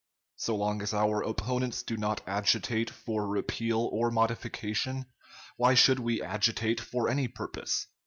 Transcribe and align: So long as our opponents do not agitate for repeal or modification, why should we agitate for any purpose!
So 0.37 0.55
long 0.55 0.81
as 0.81 0.95
our 0.95 1.21
opponents 1.21 1.83
do 1.83 1.95
not 1.95 2.23
agitate 2.27 2.89
for 2.89 3.27
repeal 3.27 3.87
or 3.93 4.09
modification, 4.09 5.05
why 5.57 5.75
should 5.75 5.99
we 5.99 6.23
agitate 6.23 6.79
for 6.81 7.07
any 7.07 7.27
purpose! 7.27 7.85